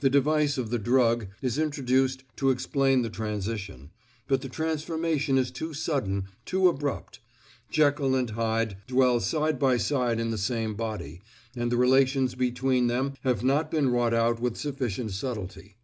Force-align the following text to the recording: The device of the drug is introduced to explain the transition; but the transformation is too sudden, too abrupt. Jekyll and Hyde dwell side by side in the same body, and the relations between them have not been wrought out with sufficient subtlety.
The 0.00 0.10
device 0.10 0.58
of 0.58 0.68
the 0.68 0.78
drug 0.78 1.28
is 1.40 1.56
introduced 1.56 2.22
to 2.36 2.50
explain 2.50 3.00
the 3.00 3.08
transition; 3.08 3.92
but 4.28 4.42
the 4.42 4.48
transformation 4.50 5.38
is 5.38 5.50
too 5.50 5.72
sudden, 5.72 6.24
too 6.44 6.68
abrupt. 6.68 7.20
Jekyll 7.70 8.14
and 8.14 8.28
Hyde 8.28 8.76
dwell 8.86 9.20
side 9.20 9.58
by 9.58 9.78
side 9.78 10.20
in 10.20 10.30
the 10.30 10.36
same 10.36 10.74
body, 10.74 11.22
and 11.56 11.72
the 11.72 11.78
relations 11.78 12.34
between 12.34 12.88
them 12.88 13.14
have 13.22 13.42
not 13.42 13.70
been 13.70 13.88
wrought 13.88 14.12
out 14.12 14.38
with 14.38 14.58
sufficient 14.58 15.12
subtlety. 15.12 15.78